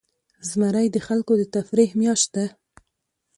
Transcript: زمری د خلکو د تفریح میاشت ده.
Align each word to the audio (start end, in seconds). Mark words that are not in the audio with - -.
زمری 0.49 0.87
د 0.91 0.97
خلکو 1.07 1.33
د 1.39 1.43
تفریح 1.55 1.89
میاشت 2.01 2.27
ده. 2.35 2.45